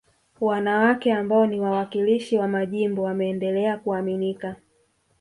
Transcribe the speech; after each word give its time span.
Wanawake 0.41 1.13
ambao 1.13 1.45
ni 1.47 1.59
wawakilishi 1.59 2.37
wa 2.37 2.47
majimbo 2.47 3.01
wameendelea 3.01 3.77
kuaminika 3.77 4.55